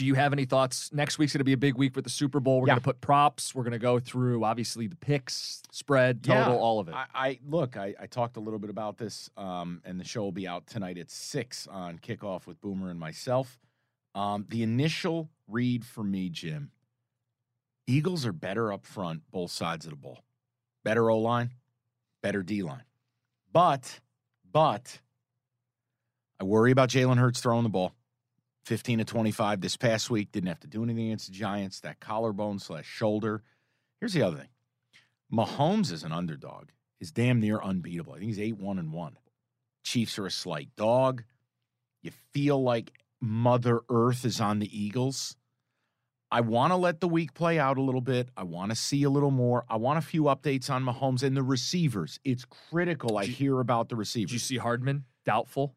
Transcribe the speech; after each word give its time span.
Do 0.00 0.06
you 0.06 0.14
have 0.14 0.32
any 0.32 0.46
thoughts? 0.46 0.90
Next 0.94 1.18
week's 1.18 1.34
going 1.34 1.40
to 1.40 1.44
be 1.44 1.52
a 1.52 1.58
big 1.58 1.74
week 1.74 1.94
with 1.94 2.04
the 2.04 2.10
Super 2.10 2.40
Bowl. 2.40 2.62
We're 2.62 2.68
Yeah. 2.68 2.72
going 2.72 2.80
to 2.80 2.84
put 2.84 3.02
props. 3.02 3.54
We're 3.54 3.64
going 3.64 3.72
to 3.72 3.78
go 3.78 4.00
through 4.00 4.44
obviously 4.44 4.86
the 4.86 4.96
picks, 4.96 5.62
spread, 5.72 6.24
total, 6.24 6.54
Yeah, 6.54 6.58
all 6.58 6.80
of 6.80 6.88
it. 6.88 6.94
I, 6.94 7.04
I 7.12 7.38
look. 7.46 7.76
I, 7.76 7.94
I 8.00 8.06
talked 8.06 8.38
a 8.38 8.40
little 8.40 8.58
bit 8.58 8.70
about 8.70 8.96
this, 8.96 9.28
um, 9.36 9.82
and 9.84 10.00
the 10.00 10.04
show 10.04 10.22
will 10.22 10.32
be 10.32 10.48
out 10.48 10.66
tonight 10.66 10.96
at 10.96 11.10
six 11.10 11.66
on 11.66 11.98
kickoff 11.98 12.46
with 12.46 12.58
Boomer 12.62 12.88
and 12.88 12.98
myself. 12.98 13.58
Um, 14.14 14.46
the 14.48 14.62
initial 14.62 15.28
read 15.46 15.84
for 15.84 16.02
me, 16.02 16.30
Jim. 16.30 16.70
Eagles 17.86 18.24
are 18.24 18.32
better 18.32 18.72
up 18.72 18.86
front, 18.86 19.20
both 19.30 19.50
sides 19.50 19.84
of 19.84 19.90
the 19.90 19.96
ball. 19.98 20.20
Better 20.82 21.10
O 21.10 21.18
line, 21.18 21.50
better 22.22 22.42
D 22.42 22.62
line. 22.62 22.84
But, 23.52 24.00
but, 24.50 24.98
I 26.40 26.44
worry 26.44 26.70
about 26.70 26.88
Jalen 26.88 27.18
Hurts 27.18 27.40
throwing 27.40 27.64
the 27.64 27.68
ball. 27.68 27.92
15 28.64 28.98
to 28.98 29.04
25 29.04 29.60
this 29.60 29.76
past 29.76 30.10
week. 30.10 30.32
Didn't 30.32 30.48
have 30.48 30.60
to 30.60 30.66
do 30.68 30.82
anything 30.82 31.06
against 31.06 31.26
the 31.26 31.32
Giants. 31.32 31.80
That 31.80 32.00
collarbone 32.00 32.58
slash 32.58 32.86
shoulder. 32.86 33.42
Here's 34.00 34.12
the 34.12 34.22
other 34.22 34.36
thing 34.38 34.48
Mahomes 35.32 35.92
is 35.92 36.02
an 36.04 36.12
underdog, 36.12 36.68
is 37.00 37.10
damn 37.12 37.40
near 37.40 37.60
unbeatable. 37.60 38.12
I 38.14 38.18
think 38.18 38.28
he's 38.28 38.40
8 38.40 38.58
1 38.58 38.78
and 38.78 38.92
1. 38.92 39.16
Chiefs 39.84 40.18
are 40.18 40.26
a 40.26 40.30
slight 40.30 40.68
dog. 40.76 41.24
You 42.02 42.10
feel 42.32 42.62
like 42.62 42.92
Mother 43.20 43.80
Earth 43.90 44.24
is 44.24 44.40
on 44.40 44.58
the 44.58 44.78
Eagles. 44.78 45.36
I 46.32 46.42
want 46.42 46.70
to 46.70 46.76
let 46.76 47.00
the 47.00 47.08
week 47.08 47.34
play 47.34 47.58
out 47.58 47.76
a 47.76 47.82
little 47.82 48.00
bit. 48.00 48.28
I 48.36 48.44
want 48.44 48.70
to 48.70 48.76
see 48.76 49.02
a 49.02 49.10
little 49.10 49.32
more. 49.32 49.64
I 49.68 49.76
want 49.76 49.98
a 49.98 50.02
few 50.02 50.24
updates 50.24 50.70
on 50.70 50.84
Mahomes 50.84 51.24
and 51.24 51.36
the 51.36 51.42
receivers. 51.42 52.20
It's 52.24 52.44
critical 52.44 53.18
I 53.18 53.22
you- 53.22 53.32
hear 53.32 53.58
about 53.60 53.88
the 53.88 53.96
Did 53.96 54.00
receivers. 54.00 54.32
you 54.32 54.38
see 54.38 54.56
Hardman? 54.56 55.04
Doubtful. 55.24 55.74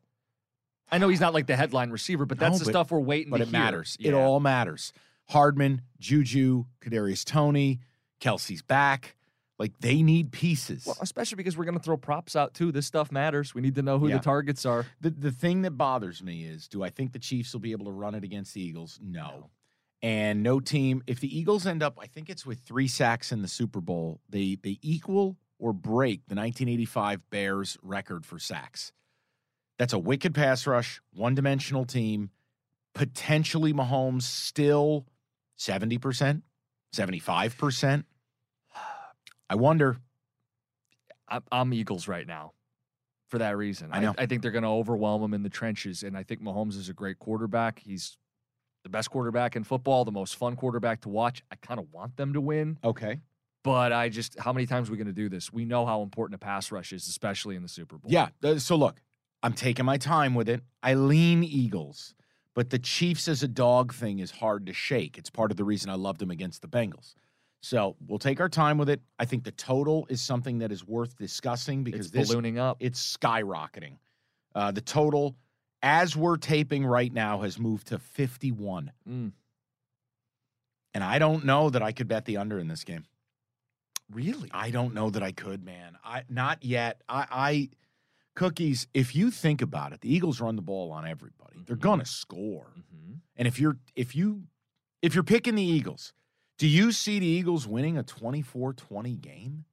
I 0.91 0.97
know 0.99 1.09
he's 1.09 1.19
not 1.21 1.33
like 1.33 1.47
the 1.47 1.55
headline 1.55 1.89
receiver, 1.89 2.25
but 2.25 2.37
that's 2.39 2.53
No, 2.53 2.59
the 2.59 2.65
but- 2.65 2.71
stuff 2.71 2.91
we're 2.91 2.99
waiting 2.99 3.31
but 3.31 3.41
it 3.41 3.45
hear. 3.47 3.51
matters. 3.51 3.97
It 3.99 4.13
all 4.13 4.39
matters. 4.39 4.93
Hardman, 5.29 5.81
Juju, 5.99 6.65
Kadarius 6.81 7.23
Toney, 7.25 7.79
Kelce's 8.19 8.61
back. 8.61 9.15
Like 9.59 9.77
they 9.79 10.01
need 10.01 10.31
pieces. 10.31 10.85
Well, 10.85 10.97
especially 10.99 11.37
because 11.37 11.55
we're 11.55 11.63
going 11.65 11.77
to 11.77 11.83
throw 11.83 11.95
props 11.95 12.35
out 12.35 12.53
too. 12.53 12.71
This 12.71 12.85
stuff 12.87 13.11
matters. 13.11 13.53
We 13.55 13.61
need 13.61 13.75
to 13.75 13.81
know 13.81 13.99
who 13.99 14.09
Yeah. 14.09 14.17
the 14.17 14.23
targets 14.23 14.65
are. 14.65 14.85
the 14.99 15.11
the 15.11 15.31
thing 15.31 15.61
that 15.61 15.71
bothers 15.71 16.21
me 16.23 16.43
is, 16.43 16.67
do 16.67 16.83
I 16.83 16.89
think 16.89 17.13
the 17.13 17.19
Chiefs 17.19 17.53
will 17.53 17.59
be 17.61 17.71
able 17.71 17.85
to 17.85 17.91
run 17.91 18.15
it 18.15 18.23
against 18.23 18.53
the 18.55 18.61
Eagles? 18.61 18.99
No. 19.01 19.21
No. 19.27 19.49
And 20.01 20.43
no 20.43 20.59
team. 20.59 21.01
If 21.07 21.21
the 21.21 21.37
Eagles 21.37 21.65
end 21.65 21.81
up, 21.81 21.97
I 22.01 22.07
think 22.07 22.29
it's 22.29 22.45
with 22.45 22.59
three 22.59 22.89
sacks 22.89 23.31
in 23.31 23.41
the 23.41 23.47
Super 23.47 23.79
Bowl, 23.79 24.19
they 24.27 24.55
they 24.61 24.79
equal 24.81 25.37
or 25.59 25.71
break 25.71 26.25
the 26.27 26.35
1985 26.35 27.29
Bears 27.29 27.77
record 27.81 28.25
for 28.25 28.39
sacks. 28.39 28.91
That's 29.79 29.93
a 29.93 29.99
wicked 29.99 30.33
pass 30.33 30.67
rush, 30.67 31.01
one 31.13 31.35
dimensional 31.35 31.85
team. 31.85 32.29
Potentially 32.93 33.73
Mahomes 33.73 34.21
still 34.23 35.07
70%, 35.57 36.41
75%. 36.95 38.03
I 39.49 39.55
wonder. 39.55 39.97
I'm, 41.51 41.73
Eagles 41.73 42.07
right 42.07 42.27
now 42.27 42.53
for 43.29 43.39
that 43.39 43.57
reason. 43.57 43.89
I 43.91 43.99
know. 43.99 44.13
I, 44.17 44.27
think 44.27 44.43
they're 44.43 44.51
going 44.51 44.63
to 44.63 44.69
overwhelm 44.69 45.21
them 45.23 45.33
in 45.33 45.41
the 45.41 45.49
trenches, 45.49 46.03
and 46.03 46.15
I 46.15 46.21
think 46.21 46.43
Mahomes 46.43 46.77
is 46.77 46.89
a 46.89 46.93
great 46.93 47.17
quarterback. 47.17 47.79
He's 47.79 48.17
the 48.83 48.89
best 48.89 49.09
quarterback 49.09 49.55
in 49.55 49.63
football, 49.63 50.05
the 50.05 50.11
most 50.11 50.35
fun 50.35 50.55
quarterback 50.55 51.01
to 51.01 51.09
watch. 51.09 51.41
I 51.51 51.55
kind 51.55 51.79
of 51.79 51.87
want 51.91 52.17
them 52.17 52.33
to 52.33 52.41
win, 52.41 52.77
Okay. 52.83 53.21
but 53.63 53.91
I 53.91 54.09
just 54.09 54.37
how 54.39 54.53
many 54.53 54.67
times 54.67 54.89
are 54.89 54.91
we 54.91 54.97
going 54.97 55.07
to 55.07 55.13
do 55.13 55.29
this? 55.29 55.51
We 55.51 55.65
know 55.65 55.85
how 55.85 56.03
important 56.03 56.35
a 56.35 56.37
pass 56.37 56.71
rush 56.71 56.93
is, 56.93 57.07
especially 57.07 57.55
in 57.55 57.63
the 57.63 57.69
Super 57.69 57.97
Bowl. 57.97 58.11
Yeah. 58.11 58.27
So 58.57 58.75
look, 58.75 59.01
I'm 59.43 59.53
taking 59.53 59.85
my 59.85 59.97
time 59.97 60.33
with 60.33 60.47
it. 60.47 60.61
I 60.81 60.93
lean 60.93 61.43
Eagles, 61.43 62.15
but 62.55 62.69
the 62.69 62.79
Chiefs 62.79 63.27
as 63.27 63.43
a 63.43 63.47
dog 63.47 63.93
thing 63.93 64.19
is 64.19 64.31
hard 64.31 64.65
to 64.67 64.73
shake. 64.73 65.17
It's 65.17 65.29
part 65.29 65.51
of 65.51 65.57
the 65.57 65.65
reason 65.65 65.89
I 65.89 65.95
loved 65.95 66.19
them 66.19 66.31
against 66.31 66.61
the 66.61 66.67
Bengals. 66.69 67.13
So 67.61 67.95
we'll 68.07 68.19
take 68.19 68.39
our 68.41 68.49
time 68.49 68.77
with 68.77 68.89
it. 68.89 69.01
I 69.19 69.25
think 69.25 69.43
the 69.43 69.51
total 69.51 70.05
is 70.09 70.21
something 70.21 70.59
that 70.59 70.71
is 70.71 70.85
worth 70.85 71.17
discussing 71.17 71.83
because 71.83 72.07
it's 72.07 72.11
this 72.11 72.27
ballooning 72.29 72.57
up. 72.57 72.77
it's 72.79 73.17
skyrocketing. 73.17 73.97
Uh, 74.55 74.71
the 74.71 74.81
total, 74.81 75.35
as 75.81 76.15
we're 76.15 76.37
taping 76.37 76.85
right 76.85 77.11
now, 77.11 77.39
has 77.41 77.59
moved 77.59 77.87
to 77.87 77.99
51. 77.99 78.91
Mm. 79.09 79.31
And 80.93 81.03
I 81.03 81.19
don't 81.19 81.45
know 81.45 81.69
that 81.69 81.81
I 81.81 81.91
could 81.91 82.07
bet 82.07 82.25
the 82.25 82.37
under 82.37 82.59
in 82.59 82.67
this 82.67 82.83
game. 82.83 83.05
Really? 84.11 84.49
I 84.53 84.69
don't 84.69 84.93
know 84.93 85.09
that 85.09 85.23
I 85.23 85.31
could, 85.31 85.63
man. 85.63 85.97
I 86.03 86.23
not 86.29 86.63
yet. 86.63 87.01
I, 87.09 87.25
I 87.31 87.69
cookies. 88.35 88.87
If 88.93 89.15
you 89.15 89.31
think 89.31 89.61
about 89.61 89.93
it, 89.93 90.01
the 90.01 90.13
Eagles 90.13 90.39
run 90.41 90.55
the 90.55 90.61
ball 90.61 90.91
on 90.91 91.07
everybody. 91.07 91.63
They're 91.65 91.75
Mhm. 91.75 91.81
gonna 91.81 92.05
score. 92.05 92.71
hmm 92.75 93.13
And 93.35 93.47
if 93.47 93.59
you're 93.59 93.77
if 93.95 94.15
you 94.15 94.43
if 95.01 95.13
you're 95.15 95.23
picking 95.23 95.55
the 95.55 95.63
Eagles, 95.63 96.13
do 96.57 96.67
you 96.67 96.91
see 96.91 97.19
the 97.19 97.25
Eagles 97.25 97.67
winning 97.67 97.97
a 97.97 98.03
24-20 98.03 99.15
game 99.19 99.65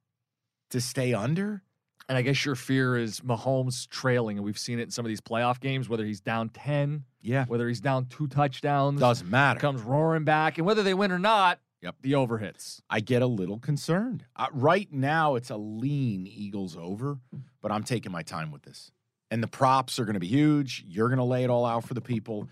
to 0.69 0.81
stay 0.81 1.13
under? 1.13 1.63
And 2.09 2.17
I 2.17 2.21
guess 2.23 2.43
your 2.45 2.55
fear 2.55 2.97
is 2.97 3.21
Mahomes 3.21 3.87
trailing, 3.87 4.37
and 4.37 4.43
we've 4.43 4.57
seen 4.59 4.79
it 4.79 4.83
in 4.83 4.91
some 4.91 5.05
of 5.05 5.09
these 5.09 5.21
playoff 5.21 5.61
games, 5.61 5.87
whether 5.87 6.03
he's 6.03 6.19
down 6.19 6.49
10, 6.49 7.05
Yeah. 7.21 7.45
whether 7.45 7.69
he's 7.69 7.79
down 7.79 8.07
two 8.07 8.27
touchdowns, 8.27 8.99
Doesn't 8.99 9.29
matter. 9.29 9.59
comes 9.61 9.81
roaring 9.81 10.25
back, 10.25 10.57
and 10.57 10.67
whether 10.67 10.83
they 10.83 10.93
win 10.93 11.11
or 11.13 11.19
not, 11.19 11.59
Yep. 11.81 11.95
the 12.01 12.15
over 12.15 12.37
hits. 12.37 12.81
I 12.89 12.99
get 12.99 13.21
a 13.21 13.27
little 13.27 13.57
concerned. 13.57 14.25
Uh, 14.35 14.47
right 14.53 14.91
now, 14.91 15.35
it's 15.35 15.49
a 15.49 15.57
lean 15.57 16.27
Eagles 16.27 16.77
over, 16.77 17.17
but 17.61 17.71
I'm 17.71 17.83
taking 17.83 18.11
my 18.11 18.21
time 18.21 18.51
with 18.51 18.61
this. 18.61 18.91
And 19.31 19.41
the 19.41 19.47
props 19.47 19.97
are 19.97 20.05
going 20.05 20.13
to 20.13 20.19
be 20.19 20.27
huge. 20.27 20.83
You're 20.87 21.07
going 21.07 21.17
to 21.17 21.23
lay 21.23 21.43
it 21.43 21.49
all 21.49 21.65
out 21.65 21.85
for 21.85 21.93
the 21.93 22.01
people. 22.01 22.49